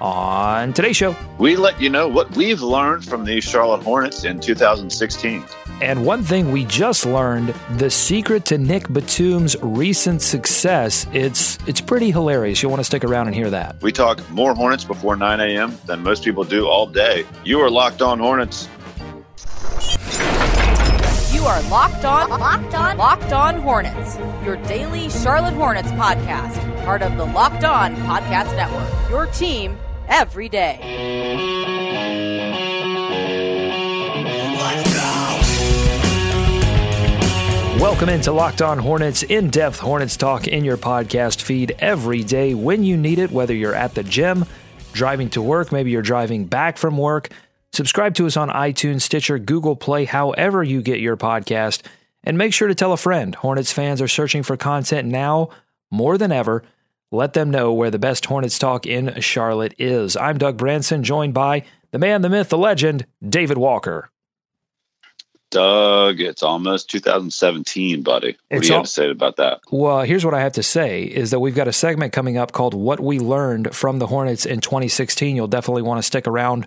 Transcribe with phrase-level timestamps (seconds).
[0.00, 4.38] On today's show, we let you know what we've learned from the Charlotte Hornets in
[4.40, 5.42] 2016.
[5.80, 11.80] And one thing we just learned, the secret to Nick Batum's recent success, it's it's
[11.80, 12.62] pretty hilarious.
[12.62, 13.80] You'll want to stick around and hear that.
[13.80, 15.78] We talk more Hornets before 9 a.m.
[15.86, 17.24] than most people do all day.
[17.44, 18.68] You are locked on Hornets.
[21.32, 24.18] You are locked on, locked on, locked on Hornets.
[24.44, 29.10] Your daily Charlotte Hornets podcast, part of the Locked On Podcast Network.
[29.10, 29.78] Your team
[30.08, 30.78] every day.
[37.80, 42.54] Welcome into Locked On Hornets, in depth Hornets talk in your podcast feed every day
[42.54, 44.44] when you need it, whether you're at the gym,
[44.92, 47.28] driving to work, maybe you're driving back from work.
[47.72, 51.82] Subscribe to us on iTunes, Stitcher, Google Play, however you get your podcast.
[52.24, 53.34] And make sure to tell a friend.
[53.34, 55.50] Hornets fans are searching for content now
[55.90, 56.64] more than ever.
[57.16, 60.18] Let them know where the best Hornets talk in Charlotte is.
[60.18, 64.10] I'm Doug Branson, joined by the man, the myth, the legend, David Walker.
[65.50, 68.36] Doug, it's almost 2017, buddy.
[68.48, 69.60] What it's do you all, have to say about that?
[69.70, 72.52] Well, here's what I have to say is that we've got a segment coming up
[72.52, 75.34] called What We Learned from the Hornets in 2016.
[75.34, 76.66] You'll definitely want to stick around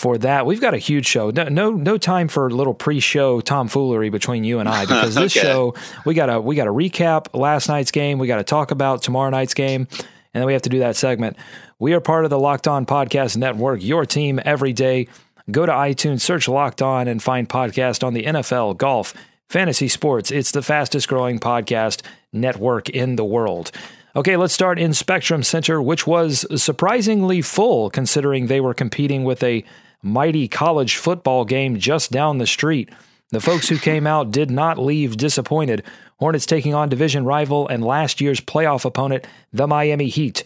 [0.00, 0.46] for that.
[0.46, 1.28] We've got a huge show.
[1.30, 5.36] No, no, no time for a little pre-show tomfoolery between you and I because this
[5.36, 5.46] okay.
[5.46, 5.74] show
[6.06, 8.18] we got to we got to recap last night's game.
[8.18, 10.96] We got to talk about tomorrow night's game, and then we have to do that
[10.96, 11.36] segment.
[11.78, 13.82] We are part of the Locked On Podcast Network.
[13.82, 15.06] Your team every day.
[15.50, 19.12] Go to iTunes, search Locked On, and find podcast on the NFL, golf,
[19.50, 20.30] fantasy sports.
[20.30, 23.70] It's the fastest growing podcast network in the world.
[24.16, 29.42] Okay, let's start in Spectrum Center, which was surprisingly full considering they were competing with
[29.42, 29.64] a
[30.02, 32.90] mighty college football game just down the street.
[33.30, 35.84] The folks who came out did not leave disappointed.
[36.18, 40.42] Hornets taking on division rival and last year's playoff opponent, the Miami Heat.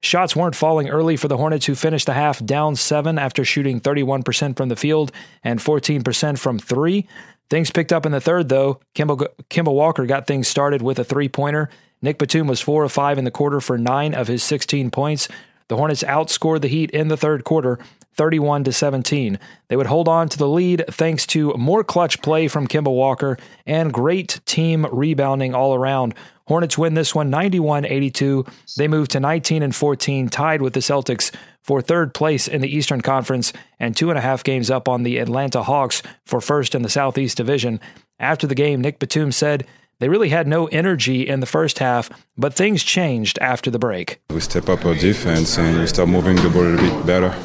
[0.00, 3.80] Shots weren't falling early for the Hornets, who finished the half down seven after shooting
[3.80, 5.10] 31% from the field
[5.42, 7.08] and 14% from three.
[7.50, 8.80] Things picked up in the third, though.
[8.94, 11.68] Kemba, Kemba Walker got things started with a three pointer.
[12.00, 15.28] Nick Batum was 4 of 5 in the quarter for 9 of his 16 points.
[15.66, 17.78] The Hornets outscored the Heat in the third quarter,
[18.18, 19.38] 31 to 17.
[19.68, 23.38] They would hold on to the lead thanks to more clutch play from Kemba Walker
[23.64, 26.14] and great team rebounding all around.
[26.48, 28.50] Hornets win this one 91-82.
[28.76, 32.74] They move to 19 and 14, tied with the Celtics for third place in the
[32.74, 36.74] Eastern Conference and two and a half games up on the Atlanta Hawks for first
[36.74, 37.80] in the Southeast Division.
[38.18, 39.66] After the game, Nick Batum said
[40.00, 44.20] they really had no energy in the first half, but things changed after the break.
[44.30, 47.36] We step up our defense and we start moving the ball a bit better.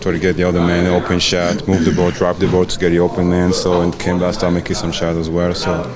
[0.00, 2.78] Try to get the other man open shot, move the ball, drop the ball to
[2.78, 3.52] get the open man.
[3.52, 5.54] So and came back start making some shots as well.
[5.54, 5.92] So,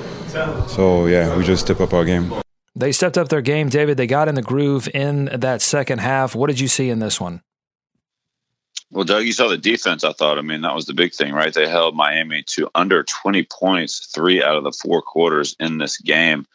[0.68, 2.32] so yeah, we just step up our game.
[2.76, 3.96] They stepped up their game, David.
[3.96, 6.34] They got in the groove in that second half.
[6.34, 7.42] What did you see in this one?
[8.90, 10.04] Well, Doug, you saw the defense.
[10.04, 10.38] I thought.
[10.38, 11.54] I mean, that was the big thing, right?
[11.54, 15.96] They held Miami to under 20 points three out of the four quarters in this
[15.98, 16.46] game.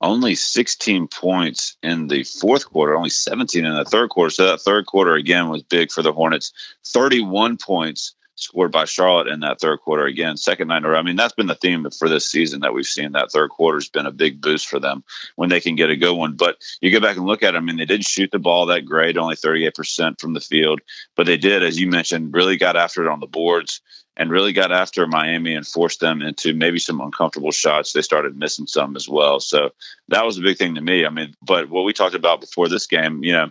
[0.00, 4.30] Only 16 points in the fourth quarter, only 17 in the third quarter.
[4.30, 6.52] So that third quarter again was big for the Hornets.
[6.84, 10.98] 31 points scored by Charlotte in that third quarter again, second night in a row.
[10.98, 13.12] I mean, that's been the theme for this season that we've seen.
[13.12, 15.02] That third quarter has been a big boost for them
[15.36, 16.34] when they can get a good one.
[16.34, 18.66] But you go back and look at them, I mean, they didn't shoot the ball
[18.66, 20.80] that great, only 38% from the field,
[21.16, 23.80] but they did, as you mentioned, really got after it on the boards
[24.18, 27.92] and really got after Miami and forced them into maybe some uncomfortable shots.
[27.92, 29.38] They started missing some as well.
[29.38, 29.70] So
[30.08, 31.06] that was a big thing to me.
[31.06, 33.50] I mean, but what we talked about before this game, you know,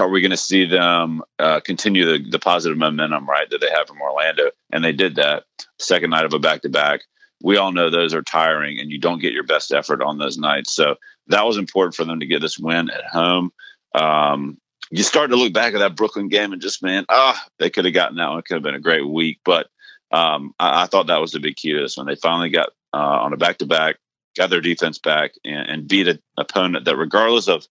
[0.00, 3.70] are we going to see them uh, continue the, the positive momentum, right, that they
[3.70, 4.50] have from Orlando?
[4.72, 5.44] And they did that
[5.78, 7.02] second night of a back to back.
[7.42, 10.38] We all know those are tiring and you don't get your best effort on those
[10.38, 10.72] nights.
[10.72, 10.96] So
[11.28, 13.52] that was important for them to get this win at home.
[13.94, 14.58] Um,
[14.90, 17.84] you start to look back at that Brooklyn game and just, man, ah, they could
[17.84, 18.38] have gotten that one.
[18.38, 19.40] It could have been a great week.
[19.44, 19.68] But
[20.10, 22.06] um, I, I, thought that was the big key to this one.
[22.06, 23.96] They finally got uh, on a back to back,
[24.36, 27.66] got their defense back, and, and beat an opponent that, regardless of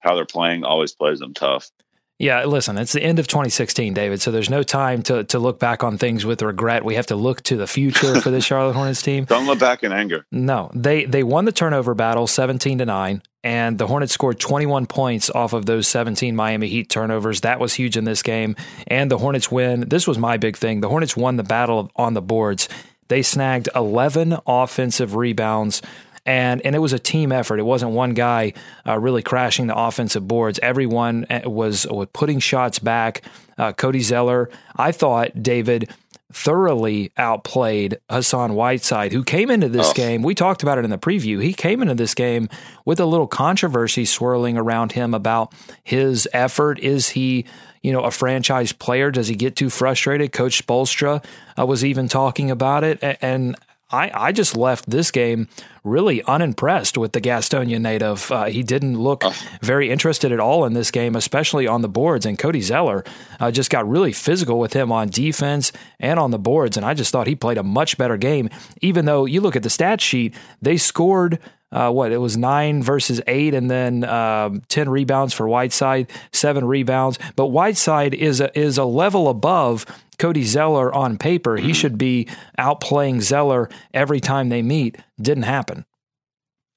[0.00, 1.70] how they're playing always plays them tough.
[2.18, 4.20] Yeah, listen, it's the end of 2016, David.
[4.20, 6.84] So there's no time to to look back on things with regret.
[6.84, 9.24] We have to look to the future for the Charlotte Hornets team.
[9.24, 10.26] Don't look back in anger.
[10.30, 14.86] No, they they won the turnover battle 17 to 9 and the Hornets scored 21
[14.86, 17.40] points off of those 17 Miami Heat turnovers.
[17.40, 18.56] That was huge in this game.
[18.86, 19.88] And the Hornets win.
[19.88, 20.80] This was my big thing.
[20.80, 22.68] The Hornets won the battle on the boards.
[23.08, 25.82] They snagged 11 offensive rebounds
[26.26, 27.58] and and it was a team effort.
[27.58, 28.52] It wasn't one guy
[28.86, 30.58] uh, really crashing the offensive boards.
[30.62, 33.22] Everyone uh, was, was putting shots back.
[33.58, 35.90] Uh, Cody Zeller, I thought David
[36.32, 39.92] thoroughly outplayed Hassan Whiteside, who came into this oh.
[39.94, 40.22] game.
[40.22, 41.42] We talked about it in the preview.
[41.42, 42.48] He came into this game
[42.84, 46.78] with a little controversy swirling around him about his effort.
[46.78, 47.46] Is he,
[47.82, 49.10] you know, a franchise player?
[49.10, 50.32] Does he get too frustrated?
[50.32, 51.24] Coach Spoelstra
[51.58, 52.98] uh, was even talking about it.
[53.20, 53.56] And
[53.90, 55.48] I, I just left this game
[55.82, 58.30] really unimpressed with the Gastonia native.
[58.30, 59.24] Uh, he didn't look
[59.62, 62.26] very interested at all in this game, especially on the boards.
[62.26, 63.04] And Cody Zeller
[63.40, 66.76] uh, just got really physical with him on defense and on the boards.
[66.76, 68.50] And I just thought he played a much better game,
[68.80, 71.38] even though you look at the stat sheet, they scored.
[71.72, 76.64] Uh, what it was nine versus eight, and then uh, ten rebounds for Whiteside, seven
[76.64, 77.18] rebounds.
[77.36, 79.86] But Whiteside is a is a level above
[80.18, 81.56] Cody Zeller on paper.
[81.56, 82.28] He should be
[82.58, 84.96] outplaying Zeller every time they meet.
[85.20, 85.86] Didn't happen.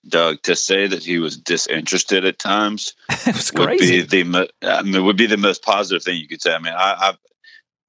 [0.08, 2.94] Doug, to say that he was disinterested at times
[3.56, 6.54] would be the I mean, would be the most positive thing you could say.
[6.54, 7.14] I mean, I, I,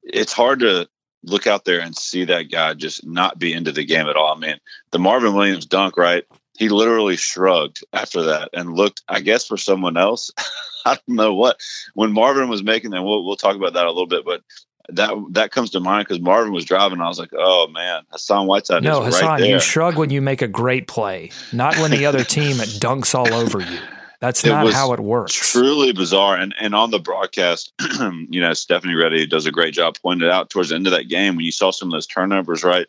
[0.03, 0.89] it's hard to
[1.25, 4.35] look out there and see that guy just not be into the game at all.
[4.35, 4.59] I mean,
[4.93, 6.25] the Marvin Williams dunk, right?
[6.57, 10.31] He literally shrugged after that and looked, I guess, for someone else.
[10.87, 11.61] I don't know what.
[11.95, 14.43] When Marvin was making them, we'll, we'll talk about that a little bit, but
[14.91, 17.01] that that comes to mind because Marvin was driving.
[17.01, 20.11] I was like, "Oh man, Hassan Whiteside no, is Hassan, right there." You shrug when
[20.11, 23.79] you make a great play, not when the other team dunks all over you.
[24.21, 25.35] That's not how it works.
[25.35, 26.37] Truly bizarre.
[26.37, 30.33] And and on the broadcast, you know, Stephanie Ready does a great job pointing it
[30.33, 32.65] out towards the end of that game when you saw some of those turnovers.
[32.65, 32.87] Right,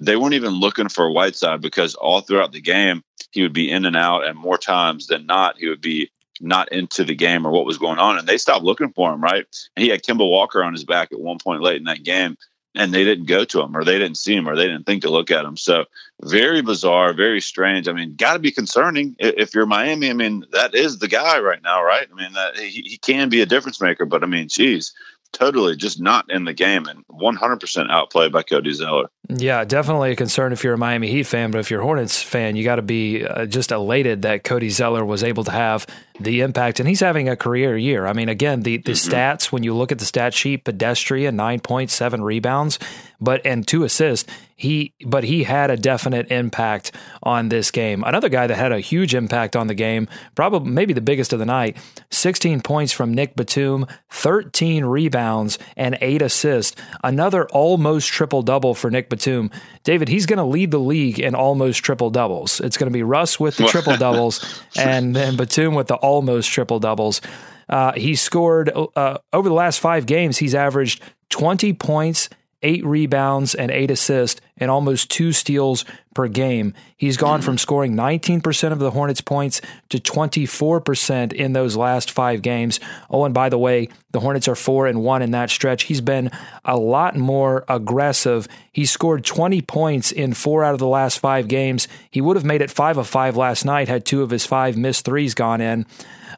[0.00, 3.84] they weren't even looking for Whiteside because all throughout the game he would be in
[3.84, 6.10] and out, and more times than not he would be
[6.40, 8.18] not into the game or what was going on.
[8.18, 9.44] And they stopped looking for him, right?
[9.76, 12.36] And he had Kemba Walker on his back at one point late in that game,
[12.74, 15.02] and they didn't go to him or they didn't see him or they didn't think
[15.02, 15.56] to look at him.
[15.56, 15.84] So
[16.22, 17.88] very bizarre, very strange.
[17.88, 20.08] I mean, got to be concerning if you're Miami.
[20.08, 22.08] I mean, that is the guy right now, right?
[22.10, 24.94] I mean, that, he, he can be a difference maker, but I mean, geez,
[25.32, 29.10] totally just not in the game and 100% outplayed by Cody Zeller.
[29.28, 32.22] Yeah, definitely a concern if you're a Miami Heat fan, but if you're a Hornets
[32.22, 35.86] fan, you got to be uh, just elated that Cody Zeller was able to have
[36.18, 38.06] the impact and he's having a career year.
[38.06, 39.12] I mean, again, the the mm-hmm.
[39.12, 42.78] stats when you look at the stat sheet, pedestrian 9.7 rebounds,
[43.20, 44.30] but and two assists.
[44.60, 46.92] He but he had a definite impact
[47.22, 48.04] on this game.
[48.04, 51.38] Another guy that had a huge impact on the game, probably maybe the biggest of
[51.38, 51.78] the night,
[52.10, 56.78] 16 points from Nick Batum, 13 rebounds and 8 assists.
[57.02, 59.50] Another almost triple double for Nick Batum.
[59.82, 62.60] David, he's going to lead the league in almost triple doubles.
[62.60, 66.50] It's going to be Russ with the triple doubles and then Batum with the almost
[66.50, 67.22] triple doubles.
[67.66, 70.36] Uh, he scored uh, over the last five games.
[70.36, 72.28] He's averaged 20 points
[72.62, 75.84] eight rebounds and eight assists and almost two steals
[76.14, 76.74] per game.
[76.96, 82.42] He's gone from scoring 19% of the Hornets' points to 24% in those last five
[82.42, 82.80] games.
[83.08, 85.84] Oh, and by the way, the Hornets are four and one in that stretch.
[85.84, 86.30] He's been
[86.64, 88.48] a lot more aggressive.
[88.72, 91.88] He scored 20 points in four out of the last five games.
[92.10, 94.76] He would have made it five of five last night had two of his five
[94.76, 95.86] missed threes gone in.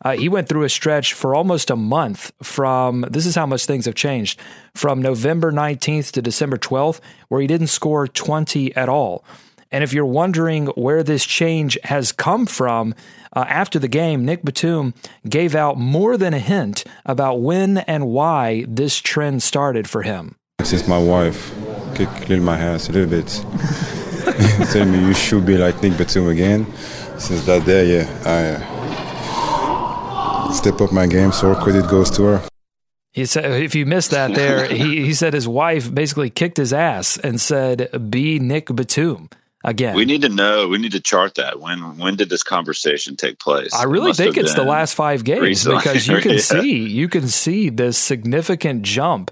[0.04, 3.66] Uh, he went through a stretch for almost a month from this is how much
[3.66, 4.40] things have changed
[4.74, 9.24] from November 19th to December 12th, where he didn't score 20 at all.
[9.70, 12.94] And if you're wondering where this change has come from,
[13.32, 14.92] uh, after the game, Nick Batum
[15.26, 20.36] gave out more than a hint about when and why this trend started for him.
[20.62, 21.54] Since my wife
[21.94, 23.26] kicked clean my ass a little bit,
[24.72, 26.66] telling me you should be like Nick Batum again.
[27.18, 28.71] Since that day, yeah, I
[30.52, 31.32] step up my game.
[31.32, 32.48] So credit goes to her.
[33.12, 36.72] He said, if you missed that there, he, he said his wife basically kicked his
[36.72, 39.28] ass and said, be Nick Batum
[39.64, 39.94] again.
[39.94, 41.60] We need to know, we need to chart that.
[41.60, 43.74] When when did this conversation take place?
[43.74, 45.78] I really think it's the last five games recently.
[45.82, 46.38] because you can yeah.
[46.38, 49.30] see, you can see this significant jump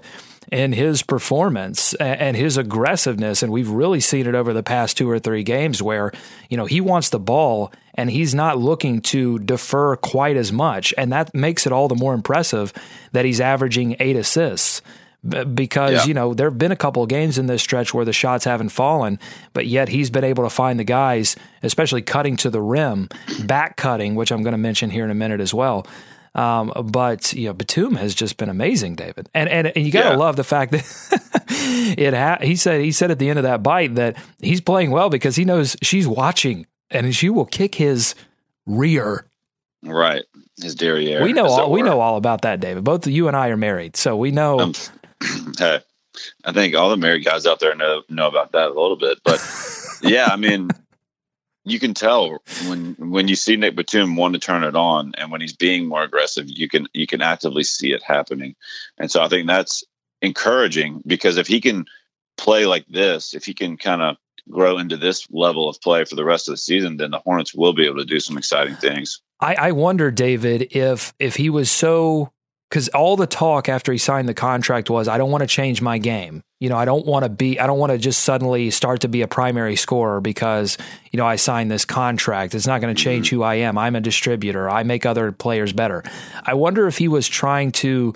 [0.51, 3.41] in his performance and his aggressiveness.
[3.41, 6.11] And we've really seen it over the past two or three games where,
[6.49, 10.93] you know, he wants the ball and he's not looking to defer quite as much.
[10.97, 12.73] And that makes it all the more impressive
[13.11, 14.81] that he's averaging eight assists
[15.53, 16.05] because yeah.
[16.05, 18.45] you know there have been a couple of games in this stretch where the shots
[18.45, 19.19] haven't fallen,
[19.53, 23.07] but yet he's been able to find the guys, especially cutting to the rim,
[23.45, 25.85] back cutting, which I'm going to mention here in a minute as well.
[26.33, 30.03] Um, but you know, Batum has just been amazing, David, and and, and you got
[30.03, 30.15] to yeah.
[30.15, 30.83] love the fact that
[31.97, 32.13] it.
[32.13, 35.09] Ha- he said he said at the end of that bite that he's playing well
[35.09, 38.15] because he knows she's watching and she will kick his
[38.65, 39.25] rear.
[39.83, 40.23] Right,
[40.61, 41.23] his derriere.
[41.23, 41.71] We know all.
[41.71, 42.83] We know all about that, David.
[42.83, 44.59] Both you and I are married, so we know.
[44.59, 44.73] Um,
[45.57, 45.79] hey,
[46.45, 49.19] I think all the married guys out there know know about that a little bit,
[49.23, 49.43] but
[50.03, 50.69] yeah, I mean,
[51.63, 55.31] you can tell when when you see Nick Batum want to turn it on, and
[55.31, 58.55] when he's being more aggressive, you can you can actively see it happening,
[58.99, 59.83] and so I think that's
[60.21, 61.85] encouraging because if he can
[62.37, 64.17] play like this, if he can kind of
[64.51, 67.53] grow into this level of play for the rest of the season, then the Hornets
[67.53, 69.21] will be able to do some exciting things.
[69.39, 72.31] I, I wonder, David, if if he was so
[72.71, 75.81] because all the talk after he signed the contract was, I don't want to change
[75.81, 76.41] my game.
[76.61, 79.09] You know, I don't want to be, I don't want to just suddenly start to
[79.09, 80.77] be a primary scorer because,
[81.11, 82.55] you know, I signed this contract.
[82.55, 83.09] It's not going to mm-hmm.
[83.09, 83.77] change who I am.
[83.77, 84.69] I'm a distributor.
[84.69, 86.01] I make other players better.
[86.45, 88.13] I wonder if he was trying to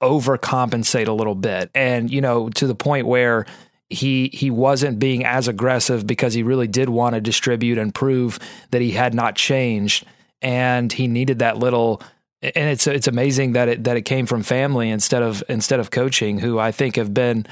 [0.00, 3.46] overcompensate a little bit and, you know, to the point where
[3.90, 8.38] he he wasn't being as aggressive because he really did want to distribute and prove
[8.70, 10.04] that he had not changed.
[10.40, 12.02] And he needed that little
[12.42, 15.90] and it's it's amazing that it that it came from family instead of instead of
[15.90, 17.46] coaching who I think have been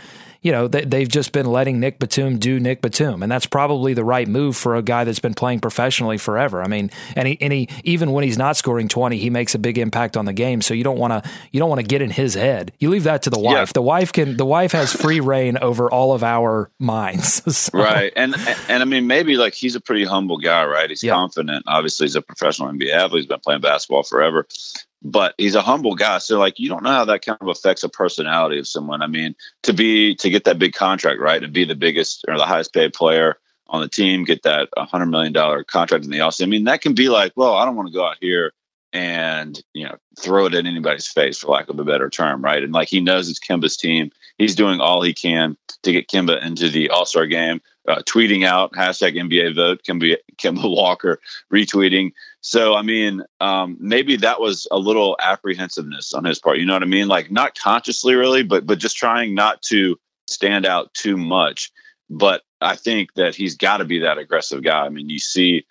[0.47, 3.95] you know, they, have just been letting Nick Batum do Nick Batum, and that's probably
[3.95, 6.62] the right move for a guy that's been playing professionally forever.
[6.62, 9.59] I mean, and he, and he even when he's not scoring twenty, he makes a
[9.59, 10.62] big impact on the game.
[10.62, 12.71] So you don't want to you don't want to get in his head.
[12.79, 13.71] You leave that to the wife.
[13.71, 13.73] Yeah.
[13.75, 17.43] The wife can the wife has free rein over all of our minds.
[17.57, 17.76] so.
[17.76, 18.37] Right, and
[18.69, 20.88] and I mean maybe like he's a pretty humble guy, right?
[20.88, 21.65] He's confident.
[21.67, 23.23] Obviously, he's a professional NBA athlete.
[23.23, 24.47] He's been playing basketball forever
[25.03, 26.19] but he's a humble guy.
[26.19, 29.03] So like you don't know how that kind of affects a personality of someone.
[29.03, 29.35] I mean,
[29.65, 32.73] to be to get that big contract, right, and be the biggest or the highest
[32.73, 33.37] paid player
[33.69, 36.45] on the team, get that hundred million dollar contract in the offseason.
[36.45, 38.53] I mean, that can be like, well, I don't want to go out here
[38.93, 42.62] and you know throw it in anybody's face for lack of a better term, right?
[42.62, 44.11] And like he knows it's Kemba's team.
[44.38, 47.61] He's doing all he can to get Kemba into the All Star game.
[47.87, 51.21] Uh, tweeting out hashtag NBA vote Kimba, Kemba Walker
[51.53, 52.12] retweeting
[52.47, 56.59] so, I mean, um, maybe that was a little apprehensiveness on his part.
[56.59, 57.09] You know what I mean?
[57.09, 59.99] Like not consciously, really, but but just trying not to
[60.29, 61.73] stand out too much.
[62.09, 64.87] But I think that he's got to be that aggressive guy.
[64.87, 65.67] I mean, you see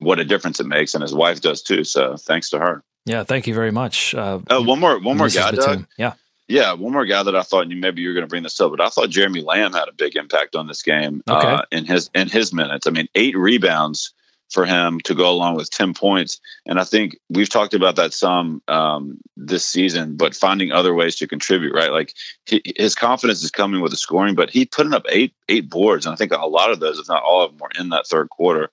[0.00, 1.84] what a difference it makes, and his wife does too.
[1.84, 2.82] So, thanks to her.
[3.04, 4.16] Yeah, thank you very much.
[4.16, 5.86] Uh, oh, one more, one more guy, Doug.
[5.96, 6.14] Yeah.
[6.48, 8.60] Yeah, one more guy that I thought you maybe you were going to bring this
[8.60, 11.46] up, but I thought Jeremy Lamb had a big impact on this game okay.
[11.46, 12.88] uh, in his in his minutes.
[12.88, 14.12] I mean, eight rebounds
[14.50, 16.40] for him to go along with 10 points.
[16.66, 21.16] And I think we've talked about that some um, this season, but finding other ways
[21.16, 21.90] to contribute, right?
[21.90, 22.14] Like
[22.46, 26.06] he, his confidence is coming with the scoring, but he putting up eight eight boards,
[26.06, 28.06] and I think a lot of those, if not all of them, were in that
[28.06, 28.70] third quarter.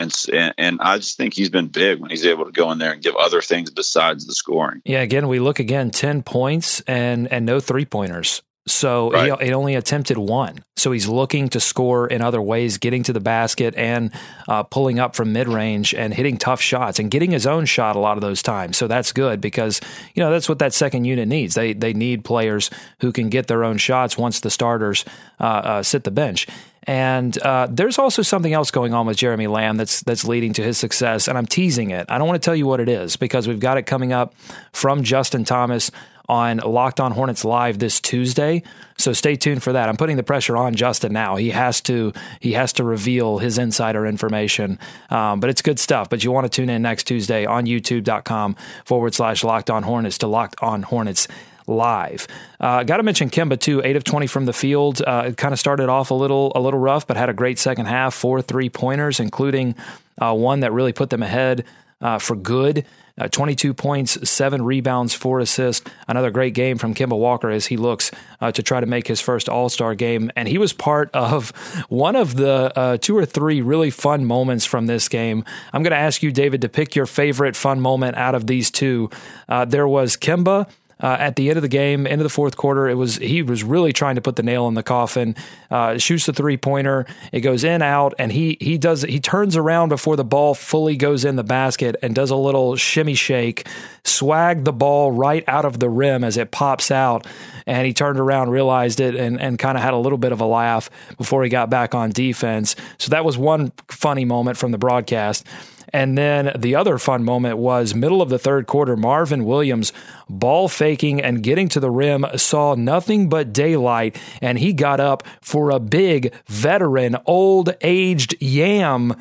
[0.00, 0.12] And,
[0.58, 3.02] and I just think he's been big when he's able to go in there and
[3.02, 4.82] give other things besides the scoring.
[4.84, 8.42] Yeah, again, we look again ten points and and no three pointers.
[8.66, 9.38] So right.
[9.40, 10.64] he, he, only attempted one.
[10.76, 14.10] So he's looking to score in other ways, getting to the basket and
[14.48, 17.94] uh, pulling up from mid range and hitting tough shots and getting his own shot
[17.94, 18.78] a lot of those times.
[18.78, 19.82] So that's good because
[20.14, 21.54] you know that's what that second unit needs.
[21.54, 25.04] They they need players who can get their own shots once the starters
[25.38, 26.46] uh, uh, sit the bench.
[26.86, 30.62] And uh, there's also something else going on with Jeremy Lamb that's that's leading to
[30.62, 31.28] his success.
[31.28, 32.06] And I'm teasing it.
[32.10, 34.34] I don't want to tell you what it is because we've got it coming up
[34.72, 35.90] from Justin Thomas
[36.28, 38.62] on Locked On Hornets Live this Tuesday.
[38.96, 39.88] So stay tuned for that.
[39.88, 41.36] I'm putting the pressure on Justin now.
[41.36, 44.78] He has to he has to reveal his insider information.
[45.10, 46.08] Um, but it's good stuff.
[46.08, 50.18] But you want to tune in next Tuesday on youtube.com forward slash Locked On Hornets
[50.18, 51.28] to Locked On Hornets
[51.66, 52.26] live.
[52.60, 53.82] Uh, Got to mention Kemba too.
[53.84, 55.02] Eight of twenty from the field.
[55.02, 57.58] Uh, it kind of started off a little a little rough, but had a great
[57.58, 58.14] second half.
[58.14, 59.74] Four three pointers, including
[60.18, 61.64] uh, one that really put them ahead
[62.00, 62.84] uh, for good.
[63.16, 65.88] Uh, 22 points, seven rebounds, four assists.
[66.08, 69.20] Another great game from Kemba Walker as he looks uh, to try to make his
[69.20, 70.32] first All Star game.
[70.34, 71.50] And he was part of
[71.88, 75.44] one of the uh, two or three really fun moments from this game.
[75.72, 78.70] I'm going to ask you, David, to pick your favorite fun moment out of these
[78.70, 79.10] two.
[79.48, 80.68] Uh, there was Kemba
[81.00, 83.42] uh, at the end of the game, end of the fourth quarter, it was he
[83.42, 85.34] was really trying to put the nail in the coffin.
[85.70, 89.56] Uh, shoots the three pointer, it goes in out, and he he does he turns
[89.56, 93.66] around before the ball fully goes in the basket and does a little shimmy shake,
[94.04, 97.26] swag the ball right out of the rim as it pops out,
[97.66, 100.40] and he turned around, realized it, and and kind of had a little bit of
[100.40, 102.76] a laugh before he got back on defense.
[102.98, 105.46] So that was one funny moment from the broadcast.
[105.94, 109.92] And then the other fun moment was middle of the third quarter, Marvin Williams
[110.28, 115.22] ball faking and getting to the rim saw nothing but daylight, and he got up
[115.40, 119.14] for a big veteran, old aged yam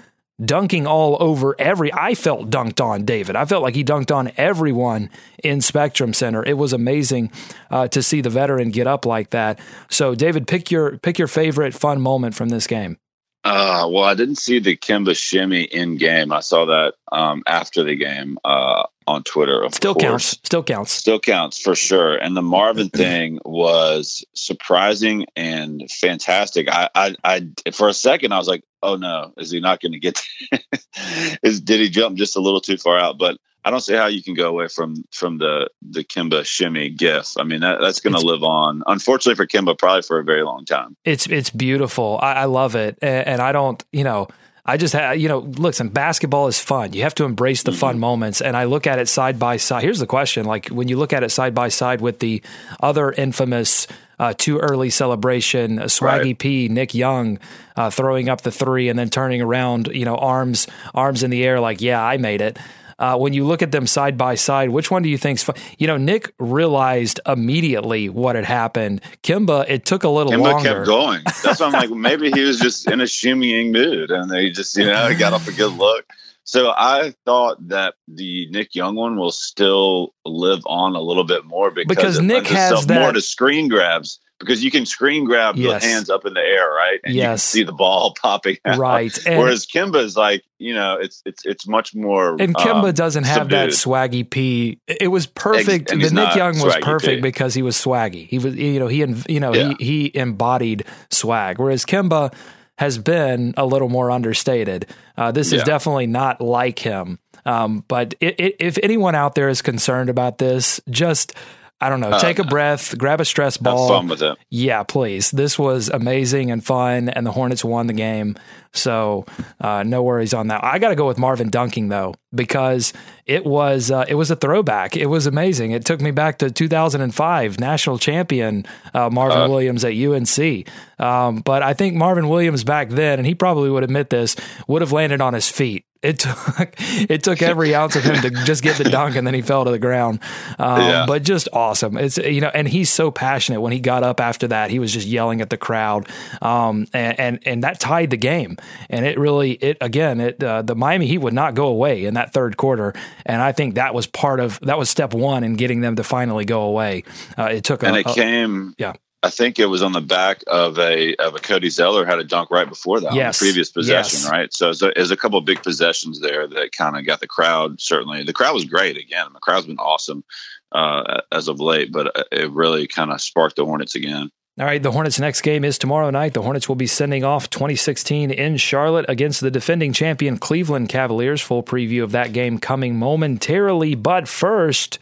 [0.43, 3.35] dunking all over every I felt dunked on David.
[3.35, 5.11] I felt like he dunked on everyone
[5.43, 6.43] in Spectrum Center.
[6.43, 7.31] It was amazing
[7.69, 9.59] uh, to see the veteran get up like that.
[9.91, 12.97] So David, pick your pick your favorite fun moment from this game.
[13.43, 16.31] Uh, well, I didn't see the Kemba shimmy in game.
[16.31, 19.67] I saw that um, after the game uh, on Twitter.
[19.71, 20.03] Still course.
[20.05, 20.27] counts.
[20.43, 20.91] Still counts.
[20.93, 22.15] Still counts for sure.
[22.15, 26.69] And the Marvin thing was surprising and fantastic.
[26.69, 29.93] I, I, I, for a second, I was like, oh no, is he not going
[29.93, 30.21] to get?
[31.43, 33.17] is did he jump just a little too far out?
[33.17, 36.89] But I don't see how you can go away from from the the Kemba shimmy
[36.89, 37.37] gif.
[37.37, 38.83] I mean, that, that's going to live on.
[38.87, 40.95] Unfortunately for Kemba, probably for a very long time.
[41.05, 42.19] It's it's beautiful.
[42.21, 44.27] I, I love it, and, and, I don't, you know.
[44.65, 46.93] I just have, you know, listen, basketball is fun.
[46.93, 47.79] You have to embrace the mm-hmm.
[47.81, 48.39] fun moments.
[48.39, 49.83] And I look at it side by side.
[49.83, 52.41] Here's the question like, when you look at it side by side with the
[52.79, 53.87] other infamous
[54.19, 56.39] uh, too early celebration, uh, Swaggy right.
[56.39, 57.39] P, Nick Young
[57.75, 61.43] uh, throwing up the three and then turning around, you know, arms arms in the
[61.43, 62.57] air like, yeah, I made it.
[62.99, 65.55] Uh, when you look at them side by side, which one do you think's fun?
[65.77, 69.01] You know, Nick realized immediately what had happened.
[69.23, 70.69] Kemba, it took a little Kemba longer.
[70.69, 71.21] kept going.
[71.43, 74.77] That's why I'm like, maybe he was just in a shimmying mood, and they just,
[74.77, 76.05] you know, he got off a good look.
[76.45, 81.45] So I thought that the Nick Young one will still live on a little bit
[81.45, 85.55] more because, because Nick has that, more to screen grabs because you can screen grab
[85.55, 85.81] yes.
[85.81, 86.99] the hands up in the air, right?
[87.03, 87.23] And yes.
[87.23, 88.77] you can see the ball popping out.
[88.77, 89.25] Right.
[89.25, 92.93] And Whereas Kemba is like, you know, it's it's it's much more And Kemba um,
[92.93, 93.59] doesn't have subdued.
[93.59, 94.79] that swaggy P.
[94.87, 95.89] It was perfect.
[95.89, 97.21] the Nick Young was perfect P.
[97.21, 98.27] because he was swaggy.
[98.27, 99.73] He was you know, he you know, yeah.
[99.77, 101.59] he he embodied swag.
[101.59, 102.33] Whereas Kemba
[102.77, 104.87] has been a little more understated.
[105.17, 105.59] Uh, this yeah.
[105.59, 107.19] is definitely not like him.
[107.45, 111.33] Um, but it, it, if anyone out there is concerned about this, just
[111.83, 113.89] I don't know, uh, take a breath, grab a stress ball.
[113.89, 114.37] fun with it.
[114.49, 115.31] Yeah, please.
[115.31, 118.37] This was amazing and fun, and the Hornets won the game.
[118.71, 119.25] So
[119.59, 120.63] uh, no worries on that.
[120.63, 122.93] I got to go with Marvin dunking though because
[123.25, 124.95] it was uh, it was a throwback.
[124.95, 125.71] It was amazing.
[125.71, 129.49] It took me back to 2005 national champion uh, Marvin uh.
[129.49, 130.65] Williams at UNC.
[131.01, 134.37] Um, but I think Marvin Williams back then, and he probably would admit this,
[134.69, 138.29] would have landed on his feet it took it took every ounce of him to
[138.45, 140.19] just get the dunk, and then he fell to the ground.
[140.59, 141.05] Um, yeah.
[141.07, 141.97] But just awesome.
[141.97, 143.61] It's you know, and he's so passionate.
[143.61, 146.09] When he got up after that, he was just yelling at the crowd,
[146.41, 148.57] um, and, and, and that tied the game.
[148.89, 152.15] And it really it again it uh, the Miami Heat would not go away in
[152.15, 152.93] that third quarter,
[153.25, 156.03] and I think that was part of that was step one in getting them to
[156.03, 157.03] finally go away.
[157.37, 158.93] Uh, it took and a, it came yeah
[159.23, 162.25] I think it was on the back of a of a Cody Zeller had a
[162.25, 163.41] dunk right before that yes.
[163.41, 164.29] on the previous possession, yes.
[164.29, 164.53] right?
[164.53, 167.79] So there's a, a couple of big possessions there that kind of got the crowd.
[167.79, 169.27] Certainly, the crowd was great again.
[169.33, 170.25] The crowd's been awesome
[170.73, 174.29] uh, as of late, but uh, it really kind of sparked the Hornets again.
[174.59, 176.33] All right, the Hornets' next game is tomorrow night.
[176.33, 181.41] The Hornets will be sending off 2016 in Charlotte against the defending champion Cleveland Cavaliers.
[181.41, 184.99] Full preview of that game coming momentarily, but first.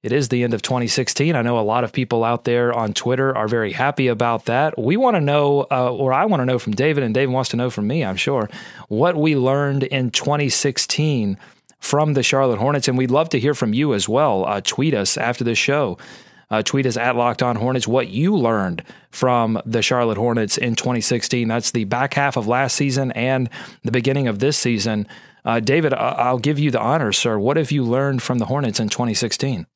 [0.00, 1.34] It is the end of 2016.
[1.34, 4.78] I know a lot of people out there on Twitter are very happy about that.
[4.78, 7.50] We want to know, uh, or I want to know from David, and David wants
[7.50, 8.48] to know from me, I'm sure,
[8.86, 11.36] what we learned in 2016
[11.80, 12.86] from the Charlotte Hornets.
[12.86, 14.44] And we'd love to hear from you as well.
[14.46, 15.98] Uh, tweet us after the show.
[16.48, 20.76] Uh, tweet us at Locked On Hornets what you learned from the Charlotte Hornets in
[20.76, 21.48] 2016.
[21.48, 23.50] That's the back half of last season and
[23.82, 25.08] the beginning of this season.
[25.44, 27.36] Uh, David, I'll give you the honor, sir.
[27.36, 29.66] What have you learned from the Hornets in 2016?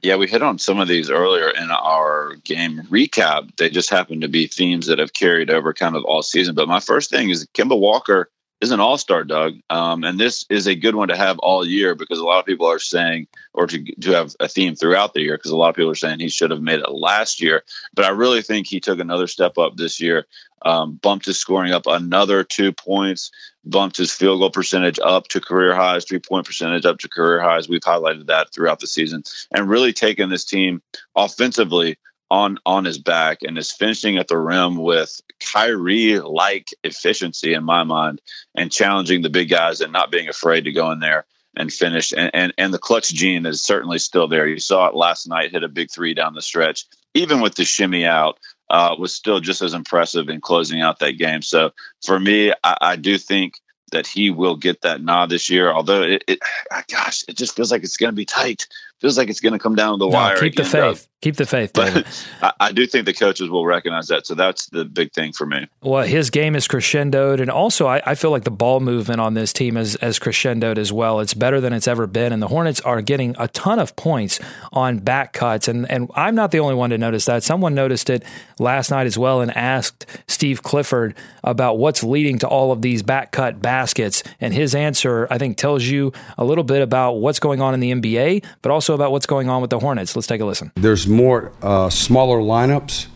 [0.00, 3.56] Yeah, we hit on some of these earlier in our game recap.
[3.56, 6.54] They just happen to be themes that have carried over kind of all season.
[6.54, 8.30] But my first thing is Kemba Walker
[8.60, 9.54] is an all star, Doug.
[9.70, 12.46] Um, and this is a good one to have all year because a lot of
[12.46, 15.70] people are saying, or to, to have a theme throughout the year, because a lot
[15.70, 17.62] of people are saying he should have made it last year.
[17.94, 20.26] But I really think he took another step up this year,
[20.62, 23.30] um, bumped his scoring up another two points
[23.68, 27.40] bumped his field goal percentage up to career highs, three point percentage up to career
[27.40, 27.68] highs.
[27.68, 30.82] We've highlighted that throughout the season and really taken this team
[31.14, 31.98] offensively
[32.30, 35.20] on on his back and is finishing at the rim with
[35.52, 38.20] Kyrie like efficiency in my mind
[38.54, 41.24] and challenging the big guys and not being afraid to go in there
[41.56, 44.46] and finish and, and and the clutch gene is certainly still there.
[44.46, 47.64] You saw it last night hit a big three down the stretch even with the
[47.64, 48.38] shimmy out
[48.70, 51.42] uh, was still just as impressive in closing out that game.
[51.42, 51.72] So
[52.04, 53.54] for me, I, I do think
[53.92, 55.70] that he will get that nod this year.
[55.70, 56.38] Although it, it
[56.70, 58.66] ah, gosh, it just feels like it's going to be tight.
[59.00, 60.36] Feels like it's going to come down to the no, wire.
[60.38, 61.06] Keep the faith.
[61.20, 62.06] Keep the faith, David.
[62.42, 64.24] I, I, do think the coaches will recognize that.
[64.24, 65.66] So that's the big thing for me.
[65.82, 69.34] Well, his game is crescendoed, and also I, I feel like the ball movement on
[69.34, 71.18] this team is as crescendoed as well.
[71.18, 74.38] It's better than it's ever been, and the Hornets are getting a ton of points
[74.72, 75.66] on back cuts.
[75.66, 77.42] And and I'm not the only one to notice that.
[77.42, 78.22] Someone noticed it
[78.60, 83.02] last night as well and asked Steve Clifford about what's leading to all of these
[83.02, 87.38] back cut baskets, and his answer I think tells you a little bit about what's
[87.38, 90.16] going on in the NBA, but also about what's going on with the Hornets.
[90.16, 90.72] Let's take a listen.
[90.74, 93.06] There's more uh, smaller lineups,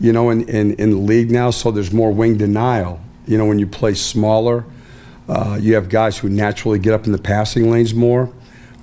[0.00, 2.98] you know, in, in, in the league now, so there's more wing denial.
[3.26, 4.64] You know, when you play smaller,
[5.28, 8.32] uh, you have guys who naturally get up in the passing lanes more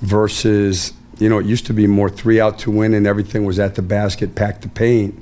[0.01, 3.57] versus, you know, it used to be more three out to win and everything was
[3.57, 5.19] at the basket, packed the paint.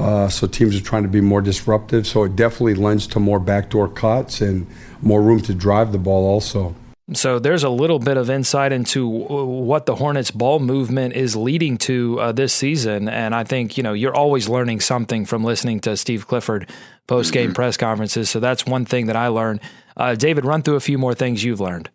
[0.00, 2.06] Uh, so teams are trying to be more disruptive.
[2.06, 4.66] So it definitely lends to more backdoor cuts and
[5.02, 6.74] more room to drive the ball also.
[7.12, 11.76] So there's a little bit of insight into what the Hornets ball movement is leading
[11.78, 15.80] to uh, this season, and I think you know you're always learning something from listening
[15.80, 16.70] to Steve Clifford
[17.08, 17.54] post game mm-hmm.
[17.54, 18.30] press conferences.
[18.30, 19.60] So that's one thing that I learned.
[19.96, 21.90] Uh, David, run through a few more things you've learned.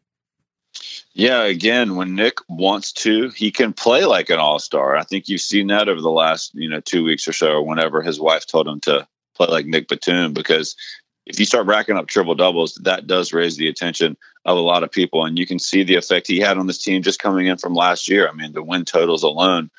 [1.17, 4.97] Yeah, again, when Nick wants to, he can play like an all star.
[4.97, 7.61] I think you've seen that over the last you know two weeks or so, or
[7.61, 10.75] whenever his wife told him to play like Nick Batum, because
[11.25, 14.83] if you start racking up triple doubles, that does raise the attention of a lot
[14.83, 15.25] of people.
[15.25, 17.73] And you can see the effect he had on this team just coming in from
[17.73, 18.27] last year.
[18.27, 19.71] I mean, the win totals alone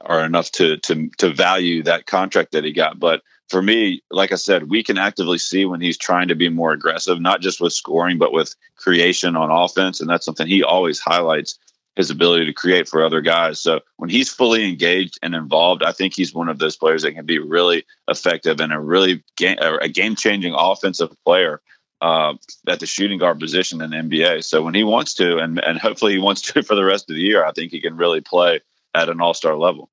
[0.00, 2.98] are enough to to to value that contract that he got.
[2.98, 6.48] But for me, like I said, we can actively see when he's trying to be
[6.48, 10.00] more aggressive, not just with scoring, but with creation on offense.
[10.00, 11.58] And that's something he always highlights
[11.94, 13.60] his ability to create for other guys.
[13.60, 17.12] So when he's fully engaged and involved, I think he's one of those players that
[17.12, 21.60] can be really effective and a really game, a game changing offensive player
[22.00, 22.32] uh,
[22.66, 24.44] at the shooting guard position in the NBA.
[24.44, 27.16] So when he wants to, and, and hopefully he wants to for the rest of
[27.16, 28.62] the year, I think he can really play
[28.94, 29.90] at an all star level.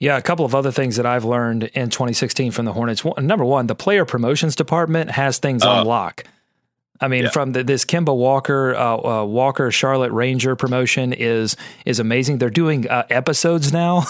[0.00, 3.04] Yeah, a couple of other things that I've learned in 2016 from the Hornets.
[3.18, 6.24] Number one, the player promotions department has things uh, on lock.
[7.00, 7.30] I mean, yeah.
[7.30, 12.38] from the, this Kemba Walker uh, uh, Walker Charlotte Ranger promotion is is amazing.
[12.38, 13.98] They're doing uh, episodes now.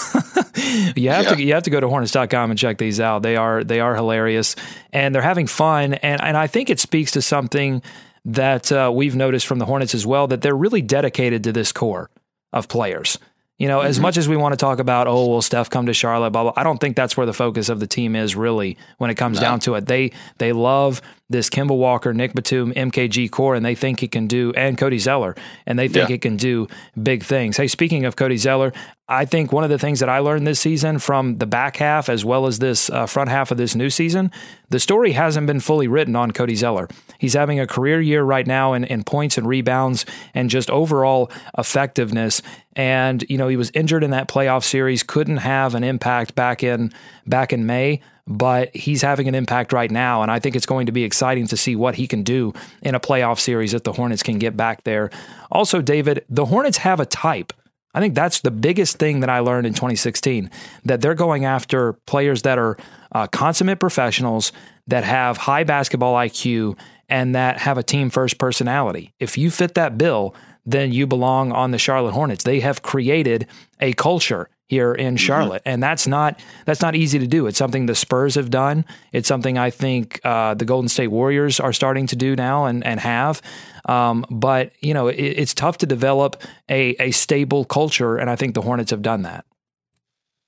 [0.96, 1.34] you have yeah.
[1.34, 3.22] to you have to go to Hornets.com and check these out.
[3.22, 4.56] They are they are hilarious
[4.92, 5.94] and they're having fun.
[5.94, 7.82] And and I think it speaks to something
[8.24, 11.72] that uh, we've noticed from the Hornets as well that they're really dedicated to this
[11.72, 12.10] core
[12.52, 13.18] of players.
[13.58, 13.88] You know, mm-hmm.
[13.88, 16.30] as much as we want to talk about, oh, will Steph come to Charlotte?
[16.30, 16.52] Blah blah.
[16.56, 19.38] I don't think that's where the focus of the team is really when it comes
[19.38, 19.42] no.
[19.42, 19.86] down to it.
[19.86, 24.28] They they love this Kemba Walker, Nick Batum, MKG core, and they think it can
[24.28, 25.34] do, and Cody Zeller,
[25.66, 26.14] and they think yeah.
[26.14, 26.68] it can do
[27.00, 27.56] big things.
[27.56, 28.72] Hey, speaking of Cody Zeller,
[29.10, 32.10] I think one of the things that I learned this season from the back half
[32.10, 34.30] as well as this uh, front half of this new season,
[34.68, 36.88] the story hasn't been fully written on Cody Zeller.
[37.18, 41.30] He's having a career year right now in, in points and rebounds and just overall
[41.56, 42.42] effectiveness.
[42.76, 46.62] And you know he was injured in that playoff series, couldn't have an impact back
[46.62, 46.92] in
[47.26, 50.20] back in May but he's having an impact right now.
[50.20, 52.94] And I think it's going to be exciting to see what he can do in
[52.94, 55.10] a playoff series if the Hornets can get back there.
[55.50, 57.54] Also, David, the Hornets have a type.
[57.94, 60.50] I think that's the biggest thing that I learned in 2016
[60.84, 62.76] that they're going after players that are
[63.12, 64.52] uh, consummate professionals
[64.86, 69.12] that have high basketball IQ and that have a team first personality.
[69.18, 70.34] If you fit that bill,
[70.66, 72.44] then you belong on the Charlotte Hornets.
[72.44, 73.46] They have created
[73.80, 75.16] a culture here in mm-hmm.
[75.16, 75.70] Charlotte, mm-hmm.
[75.70, 77.46] and that's not that's not easy to do.
[77.46, 78.84] It's something the Spurs have done.
[79.12, 82.84] It's something I think uh, the Golden State Warriors are starting to do now and
[82.84, 83.42] and have.
[83.86, 88.36] Um, but you know, it, it's tough to develop a a stable culture, and I
[88.36, 89.44] think the Hornets have done that.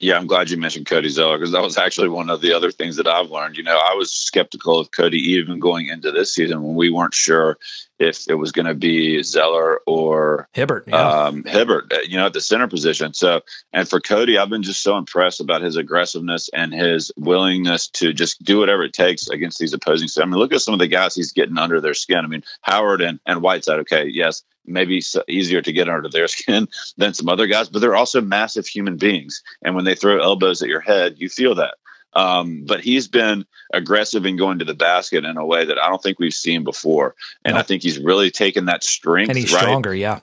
[0.03, 2.71] Yeah, I'm glad you mentioned Cody Zeller because that was actually one of the other
[2.71, 3.59] things that I've learned.
[3.59, 7.13] You know, I was skeptical of Cody even going into this season when we weren't
[7.13, 7.59] sure
[7.99, 10.85] if it was going to be Zeller or Hibbert.
[10.89, 10.97] Yeah.
[10.97, 13.13] Um, Hibbert, uh, you know, at the center position.
[13.13, 13.43] So,
[13.75, 18.15] and for Cody, I've been just so impressed about his aggressiveness and his willingness to
[18.15, 20.09] just do whatever it takes against these opposing.
[20.17, 22.25] I mean, look at some of the guys he's getting under their skin.
[22.25, 26.69] I mean, Howard and, and Whiteside, okay, yes, maybe easier to get under their skin
[26.97, 29.43] than some other guys, but they're also massive human beings.
[29.63, 31.75] And when they throw elbows at your head, you feel that.
[32.13, 35.89] Um, but he's been aggressive in going to the basket in a way that I
[35.89, 37.15] don't think we've seen before.
[37.45, 39.29] And I think he's really taken that strength.
[39.29, 39.61] And he's right?
[39.61, 40.21] stronger, yeah.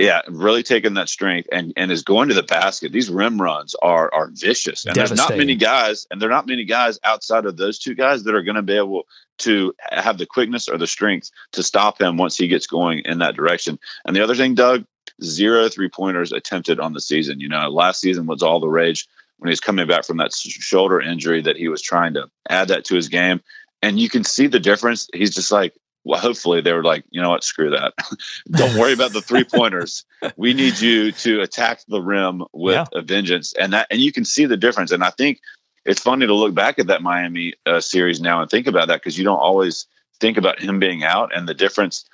[0.00, 2.90] Yeah, really taking that strength and, and is going to the basket.
[2.92, 4.86] These rim runs are are vicious.
[4.86, 7.94] And there's not many guys, and there are not many guys outside of those two
[7.94, 9.06] guys that are going to be able
[9.38, 13.18] to have the quickness or the strength to stop him once he gets going in
[13.18, 13.78] that direction.
[14.04, 14.84] And the other thing, Doug,
[15.22, 17.40] zero three pointers attempted on the season.
[17.40, 19.06] You know, last season was all the rage
[19.38, 22.68] when he was coming back from that shoulder injury that he was trying to add
[22.68, 23.40] that to his game.
[23.82, 25.08] And you can see the difference.
[25.12, 27.92] He's just like, well, hopefully they were like, you know what, screw that.
[28.50, 30.04] Don't worry about the three pointers.
[30.36, 32.86] we need you to attack the rim with yeah.
[32.92, 34.92] a vengeance, and that, and you can see the difference.
[34.92, 35.40] And I think
[35.84, 39.00] it's funny to look back at that Miami uh, series now and think about that
[39.00, 39.86] because you don't always
[40.20, 42.04] think about him being out and the difference.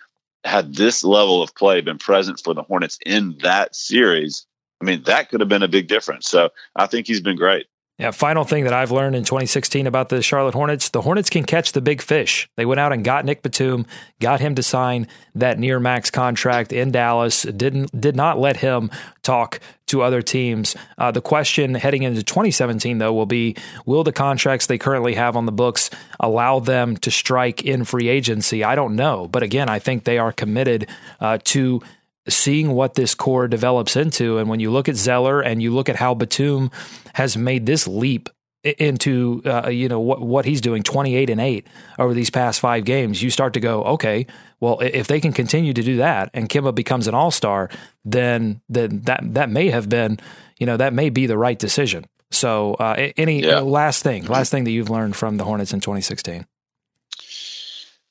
[0.45, 4.47] Had this level of play been present for the Hornets in that series,
[4.81, 6.29] I mean, that could have been a big difference.
[6.29, 7.67] So I think he's been great.
[7.99, 11.45] Yeah, final thing that I've learned in 2016 about the Charlotte Hornets, the Hornets can
[11.45, 12.47] catch the big fish.
[12.57, 13.87] They went out and got Nick Batum,
[14.21, 18.91] got him to sign that near max contract in Dallas, didn't did not let him
[19.23, 20.77] talk to other teams.
[20.99, 23.57] Uh, the question heading into 2017 though will be
[23.87, 25.89] will the contracts they currently have on the books
[26.21, 28.63] allow them to strike in free agency?
[28.63, 30.87] I don't know, but again, I think they are committed
[31.19, 31.81] uh, to
[32.29, 34.39] seeing what this core develops into.
[34.39, 36.71] And when you look at Zeller and you look at how Batum
[37.15, 38.29] has made this leap
[38.65, 41.67] into uh, you know what what he's doing 28 and 8
[41.99, 44.27] over these past 5 games you start to go okay
[44.59, 47.71] well if they can continue to do that and Kemba becomes an all-star
[48.05, 50.19] then then that that may have been
[50.59, 53.61] you know that may be the right decision so uh, any yeah.
[53.61, 56.45] last thing last thing that you've learned from the Hornets in 2016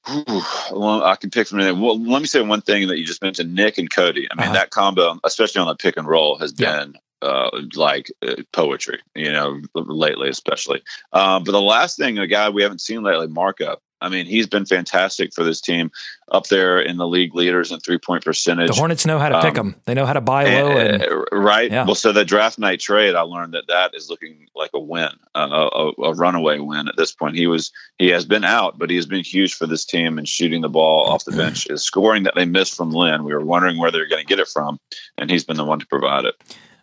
[0.08, 1.74] well, I can pick from there.
[1.74, 4.28] Well, let me say one thing that you just mentioned, Nick and Cody.
[4.30, 4.54] I mean, uh-huh.
[4.54, 6.80] that combo, especially on the pick and roll, has yeah.
[6.80, 10.84] been uh, like uh, poetry, you know, lately especially.
[11.12, 13.78] Um, but the last thing, a guy we haven't seen lately, Marco.
[14.06, 15.92] I mean, he's been fantastic for this team,
[16.32, 18.68] up there in the league leaders in three point percentage.
[18.68, 19.76] The Hornets know how to um, pick them.
[19.86, 20.78] They know how to buy low.
[20.78, 21.72] And, and, right.
[21.72, 21.86] Yeah.
[21.86, 25.10] Well, so the draft night trade, I learned that that is looking like a win,
[25.34, 27.36] uh, a, a, runaway win at this point.
[27.36, 30.28] He was he has been out, but he has been huge for this team and
[30.28, 33.24] shooting the ball off the bench, is scoring that they missed from Lin.
[33.24, 34.80] We were wondering where they're going to get it from,
[35.18, 36.36] and he's been the one to provide it.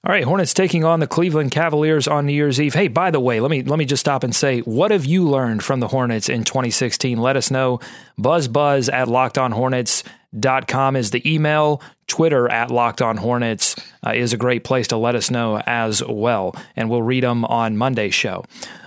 [0.05, 2.75] All right, Hornets taking on the Cleveland Cavaliers on New Year's Eve.
[2.75, 5.23] Hey, by the way, let me let me just stop and say, what have you
[5.29, 7.19] learned from the Hornets in 2016?
[7.19, 7.79] Let us know.
[8.19, 11.81] BuzzBuzz at lockedonhornets.com is the email.
[12.09, 16.03] Twitter at Locked On Hornets uh, is a great place to let us know as
[16.05, 18.45] well, and we'll read them on Monday's show.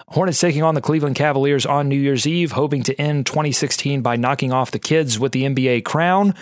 [0.10, 4.18] Hornets taking on the Cleveland Cavaliers on New Year's Eve, hoping to end 2016 by
[4.18, 6.36] knocking off the kids with the NBA crown.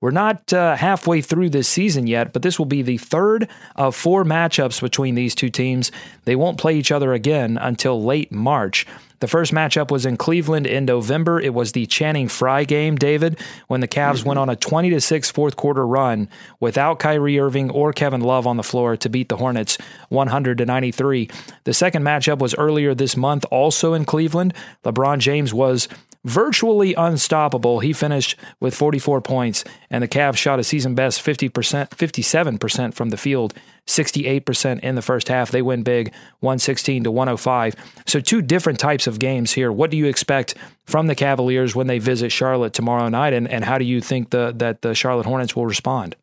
[0.00, 3.96] We're not uh, halfway through this season yet, but this will be the third of
[3.96, 5.90] four matchups between these two teams.
[6.24, 8.86] They won't play each other again until late March.
[9.20, 11.40] The first matchup was in Cleveland in November.
[11.40, 14.28] It was the Channing Frye game, David, when the Cavs mm-hmm.
[14.28, 16.28] went on a 20 to 6 fourth quarter run
[16.60, 19.78] without Kyrie Irving or Kevin Love on the floor to beat the Hornets
[20.10, 21.28] 100 to 93.
[21.64, 24.54] The second matchup was earlier this month, also in Cleveland.
[24.84, 25.88] LeBron James was
[26.24, 27.80] virtually unstoppable.
[27.80, 31.50] He finished with 44 points, and the Cavs shot a season best 50%,
[31.90, 33.54] 57% from the field,
[33.86, 35.50] 68% in the first half.
[35.50, 37.74] They win big, 116 to 105.
[38.06, 39.72] So, two different types of games here.
[39.72, 40.54] What do you expect
[40.84, 44.30] from the Cavaliers when they visit Charlotte tomorrow night, and, and how do you think
[44.30, 46.16] the, that the Charlotte Hornets will respond?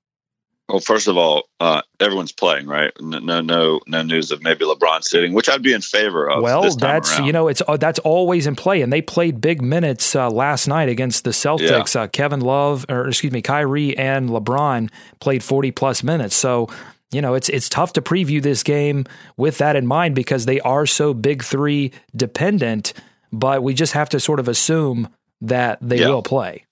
[0.67, 2.91] Well, first of all, uh, everyone's playing, right?
[2.99, 6.41] No, no, no news of maybe LeBron sitting, which I'd be in favor of.
[6.41, 10.15] Well, that's you know, it's uh, that's always in play, and they played big minutes
[10.15, 11.93] uh, last night against the Celtics.
[11.93, 12.01] Yeah.
[12.01, 16.35] Uh, Kevin Love, or excuse me, Kyrie and LeBron played forty plus minutes.
[16.35, 16.67] So
[17.11, 19.05] you know, it's it's tough to preview this game
[19.37, 22.93] with that in mind because they are so big three dependent.
[23.31, 25.09] But we just have to sort of assume
[25.41, 26.09] that they yeah.
[26.09, 26.65] will play.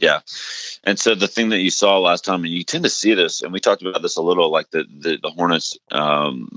[0.00, 0.20] Yeah.
[0.82, 3.42] And so the thing that you saw last time, and you tend to see this,
[3.42, 6.48] and we talked about this a little, like the the, the Hornets' um,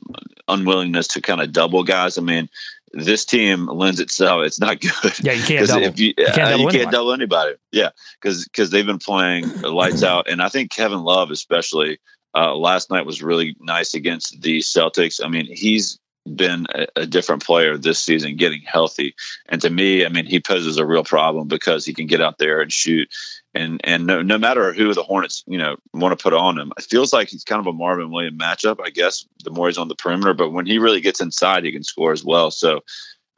[0.47, 2.17] unwillingness to kind of double guys.
[2.17, 2.49] I mean,
[2.93, 4.45] this team lends itself.
[4.45, 5.19] It's not good.
[5.21, 5.83] Yeah, you can't double.
[5.83, 7.55] If you, you, can't, uh, double, you can't double anybody.
[7.71, 7.89] Yeah,
[8.21, 11.99] because because they've been playing lights out, and I think Kevin Love especially
[12.33, 15.19] uh, last night was really nice against the Celtics.
[15.23, 19.15] I mean, he's been a, a, different player this season, getting healthy.
[19.47, 22.37] And to me, I mean, he poses a real problem because he can get out
[22.37, 23.09] there and shoot.
[23.53, 26.71] And and no, no matter who the Hornets, you know, want to put on him,
[26.77, 28.79] it feels like he's kind of a Marvin Williams matchup.
[28.83, 31.71] I guess the more he's on the perimeter, but when he really gets inside, he
[31.71, 32.51] can score as well.
[32.51, 32.83] So,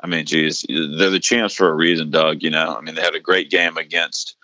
[0.02, 2.44] I mean, geez, they're the champs for a reason, Doug.
[2.44, 4.36] You know, I mean, they had a great game against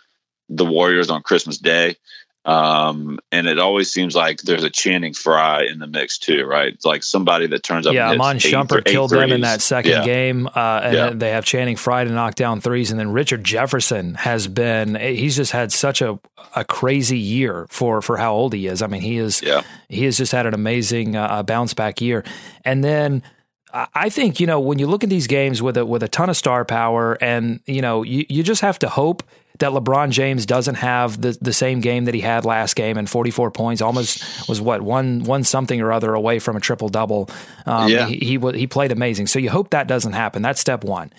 [0.50, 1.96] the Warriors on Christmas Day.
[2.44, 6.74] Um, and it always seems like there's a Channing Frye in the mix too, right?
[6.74, 7.94] It's like somebody that turns up.
[7.94, 10.06] Yeah, Iman Shumpert killed them in that second yeah.
[10.06, 11.10] game, uh, and yeah.
[11.12, 14.96] they have Channing Frye to knock down threes, and then Richard Jefferson has been.
[14.96, 16.20] He's just had such a
[16.56, 18.82] a crazy year for for how old he is.
[18.82, 19.42] I mean, he is.
[19.44, 19.62] Yeah.
[19.88, 22.24] He has just had an amazing uh, bounce back year,
[22.66, 23.24] and then.
[23.74, 26.30] I think you know when you look at these games with a with a ton
[26.30, 29.24] of star power, and you know you, you just have to hope
[29.62, 33.10] that LeBron James doesn't have the, the same game that he had last game and
[33.10, 37.30] 44 points, almost was what one one something or other away from a triple double.
[37.66, 38.08] Um, yeah.
[38.08, 39.28] he, he he played amazing.
[39.28, 40.42] So you hope that doesn't happen.
[40.42, 41.12] That's step one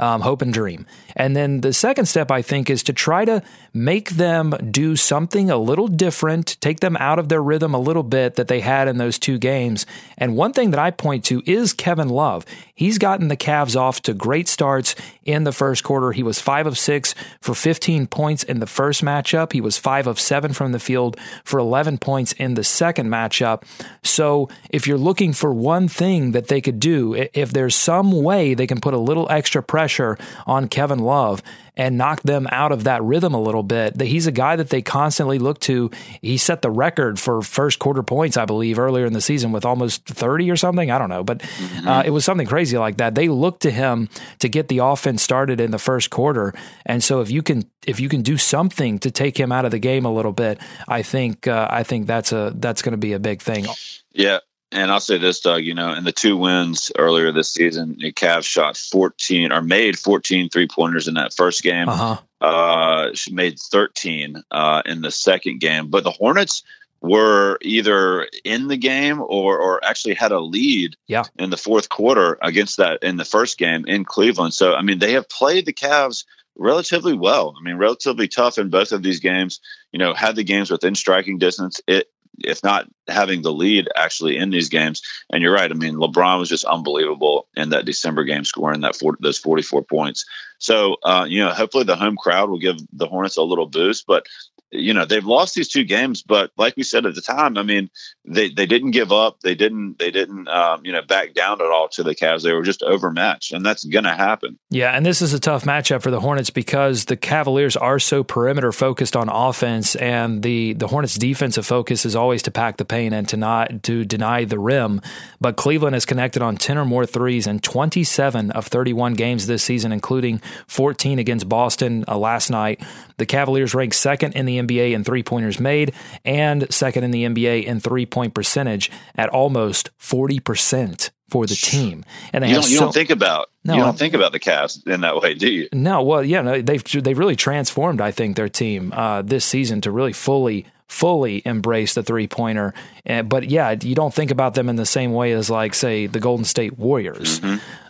[0.00, 0.86] um, hope and dream.
[1.14, 3.42] And then the second step, I think, is to try to
[3.74, 8.02] make them do something a little different, take them out of their rhythm a little
[8.02, 9.86] bit that they had in those two games.
[10.16, 12.46] And one thing that I point to is Kevin Love.
[12.74, 16.12] He's gotten the Cavs off to great starts in the first quarter.
[16.12, 19.52] He was five of six for 15 points in the first matchup.
[19.52, 23.64] He was five of seven from the field for 11 points in the second matchup.
[24.02, 28.54] So if you're looking for one thing that they could do, if there's some way
[28.54, 31.42] they can put a little extra pressure pressure on Kevin Love
[31.76, 33.98] and knock them out of that rhythm a little bit.
[33.98, 35.90] That he's a guy that they constantly look to.
[36.20, 39.64] He set the record for first quarter points, I believe, earlier in the season with
[39.64, 40.90] almost 30 or something.
[40.90, 41.88] I don't know, but mm-hmm.
[41.88, 43.14] uh, it was something crazy like that.
[43.14, 44.08] They look to him
[44.40, 46.54] to get the offense started in the first quarter,
[46.86, 49.70] and so if you can if you can do something to take him out of
[49.70, 52.98] the game a little bit, I think uh, I think that's a that's going to
[52.98, 53.66] be a big thing.
[54.12, 54.40] Yeah,
[54.72, 58.12] And I'll say this, Doug, you know, in the two wins earlier this season, the
[58.12, 61.88] Cavs shot 14 or made 14 three pointers in that first game.
[61.88, 62.18] Uh-huh.
[62.40, 65.88] Uh, she made 13 uh, in the second game.
[65.88, 66.62] But the Hornets
[67.02, 71.24] were either in the game or, or actually had a lead Yeah.
[71.38, 74.54] in the fourth quarter against that in the first game in Cleveland.
[74.54, 76.24] So, I mean, they have played the Cavs
[76.56, 77.54] relatively well.
[77.58, 79.60] I mean, relatively tough in both of these games.
[79.92, 81.80] You know, had the games within striking distance.
[81.88, 85.02] It, if not having the lead actually in these games.
[85.32, 85.70] And you're right.
[85.70, 89.82] I mean, LeBron was just unbelievable in that December game, scoring that 40, those 44
[89.82, 90.24] points.
[90.58, 94.06] So, uh, you know, hopefully the home crowd will give the Hornets a little boost.
[94.06, 94.26] But
[94.70, 97.62] you know they've lost these two games but like we said at the time i
[97.62, 97.90] mean
[98.24, 101.70] they they didn't give up they didn't they didn't um, you know back down at
[101.70, 105.20] all to the Cavs they were just overmatched and that's gonna happen Yeah, and this
[105.22, 109.28] is a tough matchup for the Hornets because the Cavaliers are so perimeter focused on
[109.28, 113.36] offense, and the the Hornets' defensive focus is always to pack the paint and to
[113.36, 115.00] not to deny the rim.
[115.40, 119.14] But Cleveland has connected on ten or more threes in twenty seven of thirty one
[119.14, 122.80] games this season, including fourteen against Boston uh, last night.
[123.16, 125.92] The Cavaliers rank second in the NBA in three pointers made
[126.24, 131.54] and second in the NBA in three point percentage at almost forty percent for the
[131.54, 132.04] team.
[132.32, 134.32] And they you have don't, you so- don't think about No, you don't think about
[134.32, 138.00] the Cavs in that way do you no, well, yeah, no, they've they've really transformed.
[138.00, 142.74] I think their team uh, this season to really fully fully embrace the three pointer.
[143.08, 146.06] Uh, but yeah, you don't think about them in the same way as like say
[146.06, 147.40] the Golden State Warriors.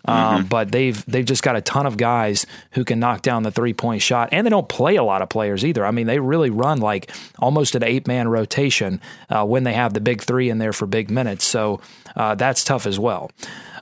[0.05, 3.51] Um, But they've they've just got a ton of guys who can knock down the
[3.51, 5.85] three point shot, and they don't play a lot of players either.
[5.85, 9.95] I mean, they really run like almost an eight man rotation uh, when they have
[9.95, 11.45] the big three in there for big minutes.
[11.45, 11.81] So
[12.17, 13.31] uh, that's tough as well.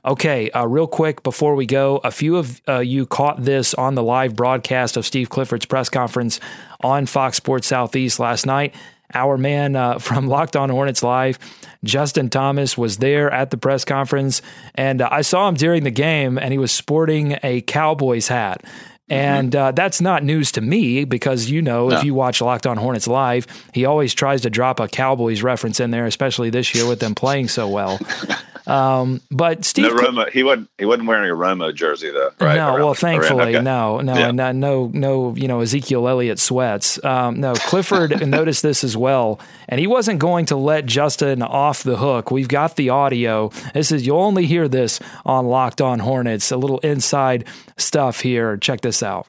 [0.05, 3.95] Okay, uh, real quick before we go, a few of uh, you caught this on
[3.95, 6.39] the live broadcast of Steve Clifford's press conference
[6.81, 8.73] on Fox Sports Southeast last night.
[9.13, 11.39] Our man uh, from Locked On Hornets Live,
[11.83, 14.41] Justin Thomas, was there at the press conference,
[14.75, 18.63] and uh, I saw him during the game, and he was sporting a Cowboys hat.
[19.11, 22.77] And uh, that's not news to me because you know, if you watch Locked On
[22.77, 26.87] Hornets live, he always tries to drop a Cowboys reference in there, especially this year
[26.87, 27.99] with them playing so well.
[28.69, 32.55] Um, but Steve, no Romo he wasn't he wasn't wearing a Romo jersey though right
[32.55, 33.61] no, Around- well, around- thankfully, okay.
[33.63, 34.29] no, no, Yeah.
[34.29, 37.03] and uh, no, no, you know, Ezekiel Elliott sweats.
[37.03, 41.83] Um, no, Clifford noticed this as well, and he wasn't going to let Justin off
[41.83, 42.31] the hook.
[42.31, 43.49] We've got the audio.
[43.73, 46.51] This is you'll only hear this on Locked On Hornets.
[46.51, 47.45] A little inside
[47.77, 48.55] stuff here.
[48.57, 49.25] Check this out.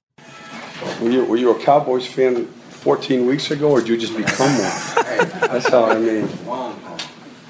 [1.01, 4.51] Were you, were you a Cowboys fan 14 weeks ago, or did you just become
[4.51, 5.29] one?
[5.51, 6.29] That's how I mean.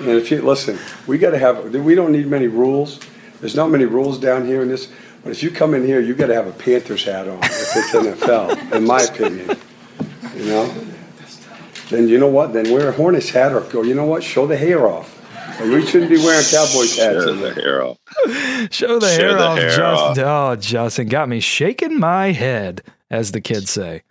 [0.00, 1.74] And if you listen, we got to have.
[1.74, 2.98] We don't need many rules.
[3.40, 4.90] There's not many rules down here in this.
[5.22, 7.76] But if you come in here, you got to have a Panthers hat on if
[7.76, 9.58] it's NFL, in my opinion.
[10.34, 10.74] You know.
[11.90, 12.52] Then you know what?
[12.52, 13.82] Then wear a Hornets hat or go.
[13.82, 14.22] You know what?
[14.22, 15.18] Show the hair off.
[15.60, 17.24] Like, we shouldn't be wearing Cowboys hats.
[17.24, 17.98] Show in the hair off.
[18.70, 20.24] Show the Show hair the off, hair Justin.
[20.24, 24.02] Oh, Justin got me shaking my head, as the kids say.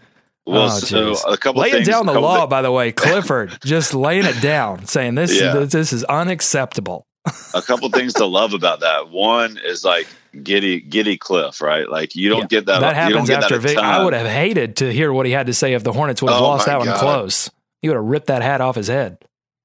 [0.49, 3.93] Well, Oh, so a couple laying down the law, thi- by the way, Clifford just
[3.93, 5.53] laying it down, saying this Yeah.
[5.53, 7.05] this, this is unacceptable.
[7.53, 9.09] a couple things to love about that.
[9.09, 10.07] One is like
[10.43, 11.87] giddy giddy Cliff, right?
[11.89, 12.79] Like you don't Yeah, get that.
[12.81, 13.77] That you don't happens get after that Vic.
[13.77, 16.31] I would have hated to hear what he had to say if the Hornets would
[16.31, 17.49] have Oh, lost that one close.
[17.81, 19.17] He would have ripped that hat off his head.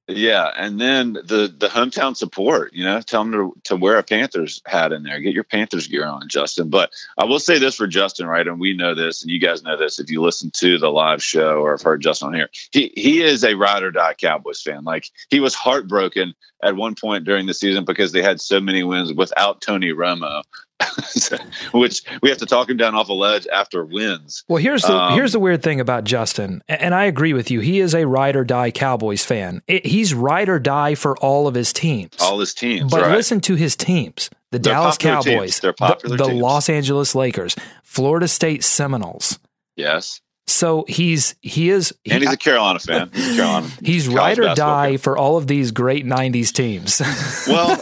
[0.07, 2.75] Yeah, and then the the hometown support.
[2.75, 5.19] You know, tell them to to wear a Panthers hat in there.
[5.19, 6.69] Get your Panthers gear on, Justin.
[6.69, 8.47] But I will say this for Justin, right?
[8.47, 11.23] And we know this, and you guys know this if you listen to the live
[11.23, 12.51] show or have heard Justin on here.
[12.71, 14.85] He he is a ride or die Cowboys fan.
[14.85, 18.83] Like he was heartbroken at one point during the season because they had so many
[18.83, 20.43] wins without Tony Romo.
[21.73, 24.45] Which we have to talk him down off a ledge after wins.
[24.49, 27.61] Well, here's the Um, here's the weird thing about Justin, and I agree with you.
[27.61, 29.63] He is a ride or die Cowboys fan.
[29.67, 32.13] It, he's ride or die for all of his teams.
[32.21, 33.17] All his teams, But right?
[33.17, 34.99] listen to his teams: the They're Dallas.
[34.99, 36.27] Cowboys, the- the.
[36.29, 39.39] Los Angeles Lakers, Florida State Seminoles.
[39.77, 43.11] yes, So he's he is he- and he's a Carolina fan.
[43.15, 43.69] He's a Carolina.
[43.83, 44.99] he's ride or die fan.
[44.99, 47.01] for all of these great '90s teams.
[47.49, 47.81] well,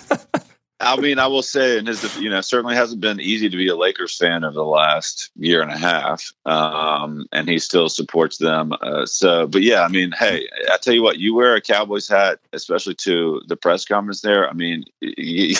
[0.83, 3.69] I mean, I will say, and his, you know, certainly hasn't been easy to be
[3.69, 8.39] a Lakers fan over the last year and a half, um, and he still supports
[8.39, 8.73] them.
[8.81, 12.09] Uh, so, but yeah, I mean, hey, I tell you what, you wear a Cowboys
[12.09, 14.49] hat, especially to the press conference there.
[14.49, 15.55] I mean, you,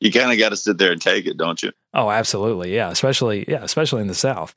[0.00, 1.72] you kind of got to sit there and take it, don't you?
[1.94, 2.74] Oh, absolutely.
[2.74, 2.90] Yeah.
[2.90, 4.54] Especially, yeah, especially in the South.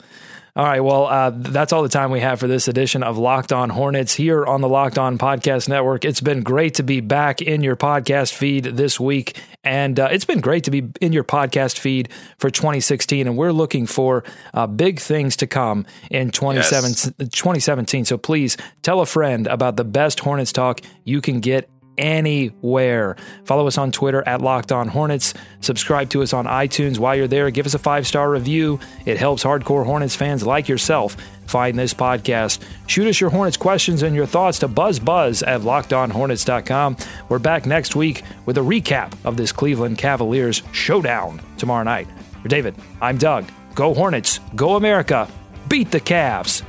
[0.58, 0.80] All right.
[0.80, 4.16] Well, uh, that's all the time we have for this edition of Locked On Hornets
[4.16, 6.04] here on the Locked On Podcast Network.
[6.04, 9.40] It's been great to be back in your podcast feed this week.
[9.64, 12.10] And uh, it's been great to be in your podcast feed
[12.40, 13.28] for 2016.
[13.28, 18.06] And we're looking for uh, big things to come in 2017, 2017.
[18.06, 23.16] So please tell a friend about the best Hornets talk you can get anywhere.
[23.46, 25.34] Follow us on Twitter at Locked On Hornets.
[25.62, 27.50] Subscribe to us on iTunes while you're there.
[27.52, 28.80] Give us a five star review.
[29.06, 31.18] It helps hardcore Hornets fans like yourself
[31.48, 32.62] find this podcast.
[32.88, 36.98] Shoot us your Hornets questions and your thoughts to buzzbuzz at lockedonhornets.com.
[37.30, 42.08] We're back next week with a recap of this Cleveland Cavaliers showdown tomorrow night.
[42.42, 43.50] For David, I'm Doug.
[43.76, 44.40] Go Hornets.
[44.56, 45.28] Go America.
[45.68, 46.64] Beat the Cavs.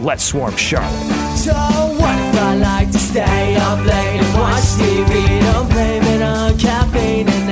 [0.00, 1.36] Let's swarm Charlotte.
[1.36, 1.52] So
[3.16, 5.40] stay up late and watch TV?
[5.40, 7.45] Don't blame it on caffeine